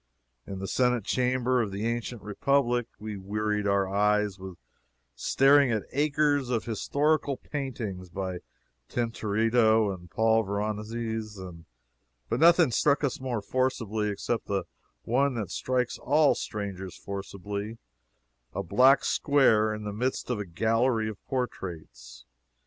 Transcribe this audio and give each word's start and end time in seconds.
In 0.47 0.57
the 0.57 0.67
Senate 0.67 1.03
Chamber 1.03 1.61
of 1.61 1.71
the 1.71 1.85
ancient 1.85 2.23
Republic 2.23 2.87
we 2.97 3.17
wearied 3.17 3.67
our 3.67 3.87
eyes 3.87 4.39
with 4.39 4.57
staring 5.15 5.71
at 5.71 5.83
acres 5.91 6.49
of 6.49 6.65
historical 6.65 7.37
paintings 7.37 8.09
by 8.09 8.39
Tintoretto 8.89 9.91
and 9.93 10.09
Paul 10.09 10.41
Veronese, 10.43 11.39
but 12.29 12.39
nothing 12.39 12.71
struck 12.71 13.03
us 13.03 13.17
forcibly 13.19 14.09
except 14.09 14.47
the 14.47 14.63
one 15.03 15.35
thing 15.35 15.43
that 15.43 15.51
strikes 15.51 15.99
all 15.99 16.33
strangers 16.33 16.97
forcibly 16.97 17.77
a 18.53 18.63
black 18.63 19.05
square 19.05 19.71
in 19.71 19.83
the 19.83 19.93
midst 19.93 20.31
of 20.31 20.39
a 20.39 20.45
gallery 20.47 21.09
of 21.09 21.23
portraits. 21.27 22.25